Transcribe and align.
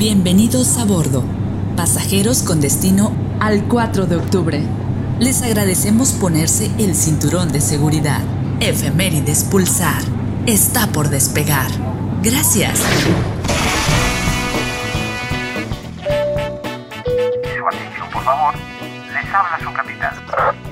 Bienvenidos 0.00 0.78
a 0.78 0.86
bordo, 0.86 1.22
pasajeros 1.76 2.42
con 2.42 2.62
destino 2.62 3.12
al 3.38 3.64
4 3.64 4.06
de 4.06 4.16
octubre. 4.16 4.62
Les 5.18 5.42
agradecemos 5.42 6.12
ponerse 6.12 6.70
el 6.78 6.94
cinturón 6.94 7.52
de 7.52 7.60
seguridad. 7.60 8.22
Efemérides 8.60 9.44
Pulsar 9.44 10.02
está 10.46 10.86
por 10.86 11.10
despegar. 11.10 11.70
Gracias. 12.22 12.78
Su 12.78 12.86
atención, 17.66 18.08
por 18.10 18.24
favor. 18.24 18.54
Les 19.12 19.34
habla 19.34 19.60
su 19.62 19.70
capitán. 19.70 20.14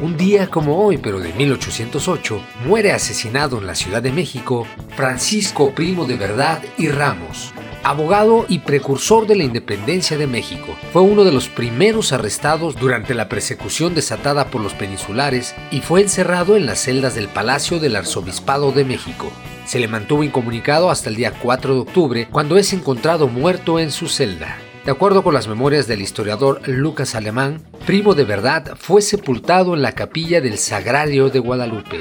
Un 0.00 0.16
día 0.16 0.48
como 0.48 0.82
hoy, 0.82 0.96
pero 0.96 1.20
de 1.20 1.34
1808, 1.34 2.40
muere 2.64 2.92
asesinado 2.92 3.58
en 3.58 3.66
la 3.66 3.74
Ciudad 3.74 4.00
de 4.00 4.10
México 4.10 4.66
Francisco 4.96 5.72
Primo 5.74 6.06
de 6.06 6.16
Verdad 6.16 6.62
y 6.78 6.88
Ramos, 6.88 7.52
abogado 7.88 8.44
y 8.50 8.58
precursor 8.58 9.26
de 9.26 9.34
la 9.34 9.44
independencia 9.44 10.18
de 10.18 10.26
México. 10.26 10.76
Fue 10.92 11.00
uno 11.00 11.24
de 11.24 11.32
los 11.32 11.48
primeros 11.48 12.12
arrestados 12.12 12.76
durante 12.76 13.14
la 13.14 13.30
persecución 13.30 13.94
desatada 13.94 14.48
por 14.48 14.60
los 14.60 14.74
peninsulares 14.74 15.54
y 15.70 15.80
fue 15.80 16.02
encerrado 16.02 16.56
en 16.56 16.66
las 16.66 16.80
celdas 16.80 17.14
del 17.14 17.28
Palacio 17.28 17.80
del 17.80 17.96
Arzobispado 17.96 18.72
de 18.72 18.84
México. 18.84 19.32
Se 19.64 19.78
le 19.78 19.88
mantuvo 19.88 20.22
incomunicado 20.22 20.90
hasta 20.90 21.08
el 21.08 21.16
día 21.16 21.32
4 21.32 21.74
de 21.74 21.80
octubre, 21.80 22.28
cuando 22.30 22.58
es 22.58 22.74
encontrado 22.74 23.26
muerto 23.26 23.78
en 23.78 23.90
su 23.90 24.06
celda. 24.06 24.58
De 24.84 24.90
acuerdo 24.90 25.22
con 25.22 25.32
las 25.32 25.48
memorias 25.48 25.86
del 25.86 26.02
historiador 26.02 26.60
Lucas 26.66 27.14
Alemán, 27.14 27.62
Primo 27.86 28.14
de 28.14 28.24
Verdad 28.24 28.76
fue 28.78 29.00
sepultado 29.00 29.74
en 29.74 29.80
la 29.80 29.92
capilla 29.92 30.42
del 30.42 30.58
Sagrario 30.58 31.30
de 31.30 31.38
Guadalupe. 31.38 32.00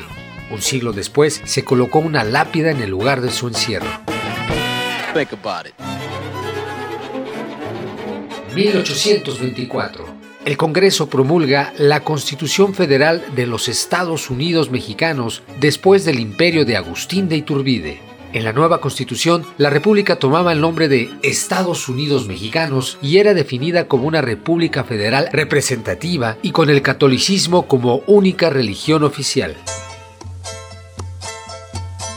Un 0.52 0.62
siglo 0.62 0.92
después 0.92 1.42
se 1.46 1.64
colocó 1.64 2.00
una 2.00 2.26
lápida 2.26 2.72
en 2.72 2.82
el 2.82 2.90
lugar 2.90 3.22
de 3.22 3.32
su 3.32 3.48
encierro. 3.48 4.07
1824. 8.56 10.06
El 10.46 10.58
Congreso 10.58 11.10
promulga 11.10 11.74
la 11.78 12.02
Constitución 12.02 12.74
Federal 12.74 13.24
de 13.36 13.48
los 13.48 13.68
Estados 13.68 14.30
Unidos 14.30 14.72
Mexicanos 14.72 15.44
después 15.60 16.06
del 16.06 16.20
imperio 16.20 16.64
de 16.66 16.78
Agustín 16.78 17.28
de 17.28 17.38
Iturbide. 17.38 18.00
En 18.34 18.44
la 18.44 18.54
nueva 18.54 18.80
constitución, 18.80 19.46
la 19.58 19.70
república 19.70 20.18
tomaba 20.18 20.52
el 20.54 20.62
nombre 20.62 20.88
de 20.88 21.10
Estados 21.24 21.90
Unidos 21.90 22.28
Mexicanos 22.28 22.98
y 23.02 23.18
era 23.18 23.34
definida 23.34 23.88
como 23.88 24.08
una 24.08 24.22
república 24.22 24.84
federal 24.84 25.30
representativa 25.32 26.38
y 26.42 26.52
con 26.52 26.70
el 26.70 26.82
catolicismo 26.82 27.68
como 27.68 28.04
única 28.06 28.50
religión 28.50 29.04
oficial. 29.04 29.56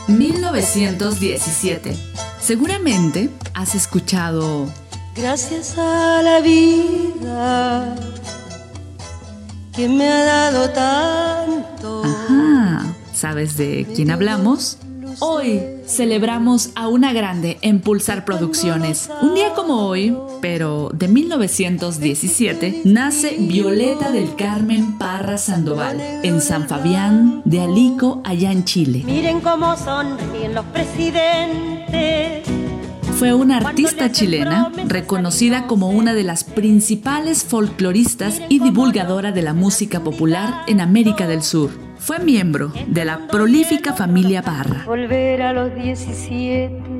1917. 0.07 1.95
Seguramente 2.41 3.29
has 3.53 3.75
escuchado 3.75 4.67
Gracias 5.15 5.77
a 5.77 6.21
la 6.23 6.39
vida 6.39 7.95
que 9.75 9.87
me 9.87 10.07
ha 10.07 10.23
dado 10.23 10.69
tanto. 10.69 12.03
Ajá. 12.03 12.95
¿Sabes 13.13 13.57
de 13.57 13.85
quién 13.93 14.09
hablamos? 14.09 14.77
Hoy 15.19 15.61
celebramos 15.85 16.71
a 16.75 16.87
una 16.87 17.11
grande 17.11 17.57
en 17.61 17.81
Pulsar 17.81 18.23
Producciones. 18.23 19.09
Un 19.21 19.35
día 19.35 19.53
como 19.53 19.85
hoy, 19.85 20.17
pero 20.41 20.89
de 20.93 21.09
1917, 21.09 22.81
nace 22.85 23.35
Violeta 23.37 24.11
del 24.11 24.35
Carmen 24.35 24.97
Parra 24.97 25.37
Sandoval 25.37 25.99
en 26.23 26.41
San 26.41 26.69
Fabián 26.69 27.41
de 27.43 27.61
Alico, 27.61 28.21
allá 28.23 28.51
en 28.51 28.63
Chile. 28.63 29.03
Miren 29.05 29.41
cómo 29.41 29.75
sonríen 29.75 30.55
los 30.55 30.65
presidentes. 30.65 31.70
Fue 33.21 33.35
una 33.35 33.57
artista 33.57 34.11
chilena 34.11 34.71
reconocida 34.87 35.67
como 35.67 35.89
una 35.89 36.15
de 36.15 36.23
las 36.23 36.43
principales 36.43 37.43
folcloristas 37.43 38.41
y 38.49 38.57
divulgadora 38.59 39.31
de 39.31 39.43
la 39.43 39.53
música 39.53 40.03
popular 40.03 40.63
en 40.67 40.81
América 40.81 41.27
del 41.27 41.43
Sur. 41.43 41.69
Fue 41.97 42.17
miembro 42.17 42.73
de 42.87 43.05
la 43.05 43.27
prolífica 43.27 43.93
familia 43.93 44.41
Parra. 44.41 44.85
Volver 44.87 45.43
a 45.43 45.53
los 45.53 45.75
17 45.75 46.90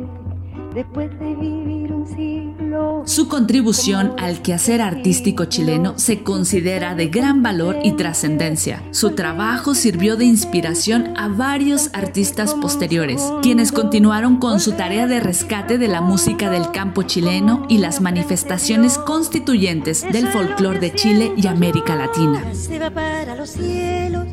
después 0.73 1.09
de 1.19 1.35
vivir 1.35 1.91
un 1.91 2.07
siglo. 2.07 3.03
Su 3.05 3.27
contribución 3.27 4.13
al 4.17 4.41
quehacer 4.41 4.81
artístico 4.81 5.45
chileno 5.45 5.97
se 5.97 6.23
considera 6.23 6.95
de 6.95 7.07
gran 7.07 7.43
valor 7.43 7.77
y 7.83 7.93
trascendencia. 7.93 8.83
Su 8.91 9.11
trabajo 9.11 9.75
sirvió 9.75 10.15
de 10.15 10.25
inspiración 10.25 11.13
a 11.17 11.27
varios 11.27 11.89
artistas 11.93 12.53
posteriores, 12.55 13.21
quienes 13.41 13.71
continuaron 13.71 14.37
con 14.37 14.59
su 14.59 14.73
tarea 14.73 15.07
de 15.07 15.19
rescate 15.19 15.77
de 15.77 15.87
la 15.87 16.01
música 16.01 16.49
del 16.49 16.71
campo 16.71 17.03
chileno 17.03 17.65
y 17.67 17.79
las 17.79 18.01
manifestaciones 18.01 18.97
constituyentes 18.97 20.05
del 20.11 20.27
folclore 20.27 20.79
de 20.79 20.93
Chile 20.93 21.33
y 21.35 21.47
América 21.47 21.95
Latina. 21.95 22.43
Se 22.53 22.79
va 22.79 22.89
para 22.89 23.35
los 23.35 23.49
cielos 23.49 24.27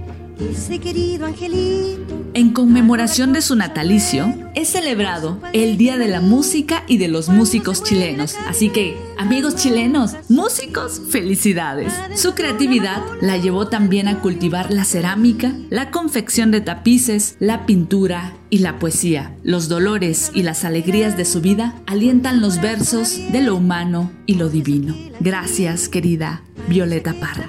querido 0.80 1.26
angelito. 1.26 2.14
En 2.34 2.52
conmemoración 2.52 3.32
de 3.32 3.42
su 3.42 3.56
natalicio, 3.56 4.32
es 4.54 4.68
celebrado 4.68 5.40
el 5.52 5.76
Día 5.76 5.96
de 5.96 6.08
la 6.08 6.20
Música 6.20 6.84
y 6.86 6.98
de 6.98 7.08
los 7.08 7.28
Músicos 7.28 7.82
Chilenos. 7.82 8.36
Así 8.46 8.68
que, 8.68 8.96
amigos 9.16 9.56
chilenos, 9.56 10.14
músicos, 10.28 11.00
felicidades. 11.10 11.92
Su 12.14 12.34
creatividad 12.34 13.02
la 13.20 13.38
llevó 13.38 13.68
también 13.68 14.08
a 14.08 14.20
cultivar 14.20 14.72
la 14.72 14.84
cerámica, 14.84 15.52
la 15.70 15.90
confección 15.90 16.50
de 16.50 16.60
tapices, 16.60 17.36
la 17.40 17.66
pintura 17.66 18.34
y 18.50 18.58
la 18.58 18.78
poesía. 18.78 19.34
Los 19.42 19.68
dolores 19.68 20.30
y 20.34 20.42
las 20.42 20.64
alegrías 20.64 21.16
de 21.16 21.24
su 21.24 21.40
vida 21.40 21.74
alientan 21.86 22.40
los 22.40 22.60
versos 22.60 23.18
de 23.32 23.40
lo 23.42 23.56
humano 23.56 24.12
y 24.26 24.34
lo 24.34 24.48
divino. 24.48 24.94
Gracias, 25.20 25.88
querida 25.88 26.42
Violeta 26.68 27.14
Parra. 27.14 27.48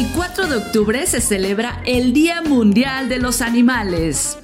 El 0.00 0.06
4 0.20 0.48
de 0.48 0.56
octubre 0.56 1.06
se 1.06 1.22
celebra 1.22 1.80
el 1.86 2.12
Día 2.12 2.42
Mundial 2.42 3.08
de 3.08 3.18
los 3.18 3.40
Animales. 3.40 4.36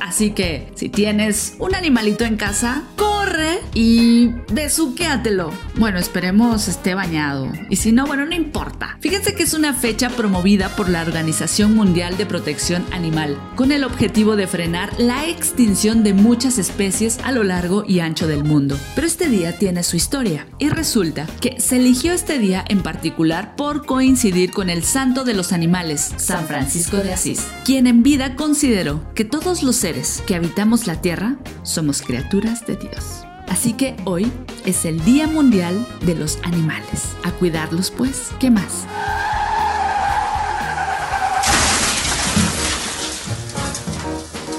Así 0.00 0.30
que, 0.30 0.70
si 0.76 0.88
tienes 0.88 1.56
un 1.58 1.74
animalito 1.74 2.24
en 2.24 2.36
casa, 2.36 2.84
corre 2.94 3.58
y 3.74 4.30
besuquéatelo. 4.52 5.50
Bueno, 5.78 5.98
esperemos 5.98 6.68
esté 6.68 6.94
bañado. 6.94 7.50
Y 7.70 7.76
si 7.76 7.90
no, 7.90 8.06
bueno, 8.06 8.24
no 8.24 8.36
importa. 8.36 8.98
Fíjense 9.00 9.34
que 9.34 9.42
es 9.42 9.52
una 9.52 9.74
fecha 9.74 10.10
promovida 10.10 10.68
por 10.76 10.88
la 10.88 11.02
Organización 11.02 11.74
Mundial 11.74 12.16
de 12.16 12.26
Protección 12.26 12.84
Animal, 12.92 13.36
con 13.56 13.72
el 13.72 13.82
objetivo 13.82 14.36
de 14.36 14.46
frenar 14.46 14.92
la 14.96 15.26
extinción 15.26 16.04
de 16.04 16.14
muchas 16.14 16.58
especies 16.58 17.18
a 17.24 17.32
lo 17.32 17.42
largo 17.42 17.82
y 17.84 17.98
ancho 17.98 18.28
del 18.28 18.44
mundo. 18.44 18.78
Pero 18.94 19.08
este 19.08 19.28
día 19.28 19.58
tiene 19.58 19.82
su 19.82 19.96
historia, 19.96 20.46
y 20.60 20.68
resulta 20.68 21.26
que 21.40 21.60
se 21.60 21.78
eligió 21.78 22.12
este 22.12 22.38
día 22.38 22.64
en 22.68 22.84
particular 22.84 23.56
por 23.56 23.86
coincidir 23.86 24.51
con 24.52 24.70
el 24.70 24.84
santo 24.84 25.24
de 25.24 25.34
los 25.34 25.52
animales, 25.52 26.12
San 26.16 26.46
Francisco 26.46 26.98
de 26.98 27.12
Asís, 27.12 27.46
quien 27.64 27.86
en 27.86 28.02
vida 28.02 28.36
consideró 28.36 29.02
que 29.14 29.24
todos 29.24 29.62
los 29.62 29.76
seres 29.76 30.22
que 30.26 30.34
habitamos 30.34 30.86
la 30.86 31.00
tierra 31.00 31.36
somos 31.62 32.02
criaturas 32.02 32.66
de 32.66 32.76
Dios. 32.76 33.24
Así 33.48 33.72
que 33.72 33.96
hoy 34.04 34.30
es 34.64 34.84
el 34.84 35.04
Día 35.04 35.26
Mundial 35.26 35.86
de 36.02 36.14
los 36.14 36.38
Animales. 36.42 37.08
A 37.24 37.32
cuidarlos 37.32 37.90
pues, 37.90 38.30
¿qué 38.38 38.50
más? 38.50 38.86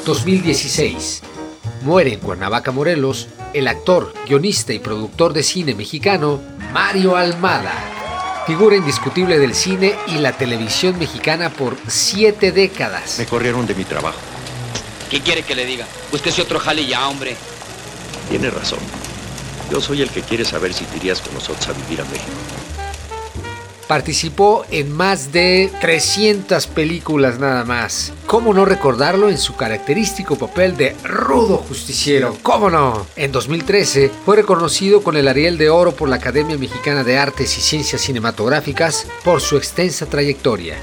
...2016... 0.05 1.21
Muere 1.83 2.13
en 2.13 2.19
Cuernavaca, 2.19 2.71
Morelos... 2.71 3.29
...el 3.53 3.69
actor, 3.69 4.13
guionista 4.27 4.73
y 4.73 4.79
productor 4.79 5.31
de 5.31 5.43
cine 5.43 5.75
mexicano... 5.75 6.41
...Mario 6.73 7.15
Almada... 7.15 7.71
Figura 8.45 8.75
indiscutible 8.75 9.39
del 9.39 9.55
cine 9.55 9.95
y 10.07 10.17
la 10.17 10.33
televisión 10.33 10.99
mexicana 10.99 11.49
por 11.49 11.77
siete 11.87 12.51
décadas. 12.51 13.17
Me 13.17 13.25
corrieron 13.25 13.65
de 13.65 13.73
mi 13.73 13.85
trabajo. 13.85 14.19
¿Qué 15.09 15.21
quiere 15.21 15.43
que 15.43 15.55
le 15.55 15.65
diga? 15.65 15.87
Búsquese 16.11 16.41
otro 16.41 16.59
jale 16.59 16.85
ya, 16.85 17.07
hombre. 17.07 17.37
Tiene 18.29 18.49
razón. 18.49 18.79
Yo 19.71 19.79
soy 19.79 20.01
el 20.01 20.09
que 20.09 20.23
quiere 20.23 20.43
saber 20.43 20.73
si 20.73 20.83
te 20.83 20.97
irías 20.97 21.21
con 21.21 21.33
nosotros 21.33 21.65
a 21.69 21.71
vivir 21.71 22.01
a 22.01 22.03
México. 22.03 22.82
Participó 23.93 24.65
en 24.71 24.91
más 24.91 25.31
de 25.31 25.71
300 25.79 26.65
películas 26.65 27.37
nada 27.37 27.63
más. 27.63 28.11
¿Cómo 28.25 28.51
no 28.51 28.65
recordarlo 28.65 29.29
en 29.29 29.37
su 29.37 29.55
característico 29.55 30.35
papel 30.35 30.75
de 30.75 30.95
rudo 31.03 31.57
justiciero? 31.57 32.35
¿Cómo 32.41 32.71
no? 32.71 33.05
En 33.15 33.31
2013 33.31 34.09
fue 34.25 34.37
reconocido 34.37 35.03
con 35.03 35.15
el 35.15 35.27
Ariel 35.27 35.59
de 35.59 35.69
Oro 35.69 35.91
por 35.91 36.09
la 36.09 36.15
Academia 36.15 36.57
Mexicana 36.57 37.03
de 37.03 37.19
Artes 37.19 37.55
y 37.55 37.61
Ciencias 37.61 38.01
Cinematográficas 38.01 39.05
por 39.23 39.41
su 39.41 39.57
extensa 39.57 40.07
trayectoria. 40.07 40.75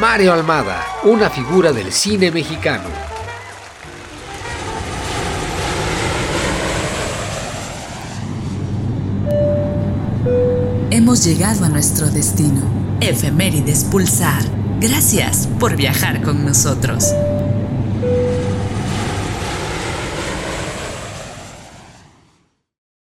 Mario 0.00 0.32
Almada, 0.32 0.84
una 1.04 1.30
figura 1.30 1.72
del 1.72 1.92
cine 1.92 2.32
mexicano. 2.32 3.11
Hemos 11.02 11.24
llegado 11.24 11.64
a 11.64 11.68
nuestro 11.68 12.08
destino. 12.08 12.62
Efemérides 13.00 13.82
Pulsar. 13.82 14.44
Gracias 14.80 15.48
por 15.58 15.74
viajar 15.74 16.22
con 16.22 16.44
nosotros. 16.44 17.12